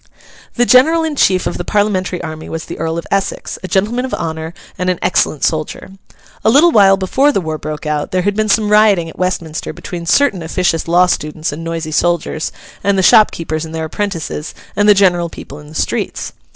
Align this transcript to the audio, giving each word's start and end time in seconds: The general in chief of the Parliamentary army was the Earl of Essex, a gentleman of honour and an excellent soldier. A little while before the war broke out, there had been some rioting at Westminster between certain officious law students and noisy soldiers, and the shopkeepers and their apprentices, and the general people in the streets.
The 0.55 0.65
general 0.65 1.03
in 1.03 1.15
chief 1.15 1.45
of 1.45 1.59
the 1.59 1.63
Parliamentary 1.63 2.23
army 2.23 2.49
was 2.49 2.65
the 2.65 2.79
Earl 2.79 2.97
of 2.97 3.05
Essex, 3.11 3.59
a 3.61 3.67
gentleman 3.67 4.03
of 4.03 4.15
honour 4.15 4.55
and 4.75 4.89
an 4.89 4.97
excellent 5.03 5.43
soldier. 5.43 5.91
A 6.43 6.49
little 6.49 6.71
while 6.71 6.97
before 6.97 7.31
the 7.31 7.39
war 7.39 7.59
broke 7.59 7.85
out, 7.85 8.09
there 8.09 8.23
had 8.23 8.35
been 8.35 8.49
some 8.49 8.71
rioting 8.71 9.09
at 9.11 9.19
Westminster 9.19 9.73
between 9.73 10.07
certain 10.07 10.41
officious 10.41 10.87
law 10.87 11.05
students 11.05 11.51
and 11.51 11.63
noisy 11.63 11.91
soldiers, 11.91 12.51
and 12.83 12.97
the 12.97 13.03
shopkeepers 13.03 13.63
and 13.63 13.75
their 13.75 13.85
apprentices, 13.85 14.55
and 14.75 14.89
the 14.89 14.95
general 14.95 15.29
people 15.29 15.59
in 15.59 15.67
the 15.67 15.75
streets. 15.75 16.33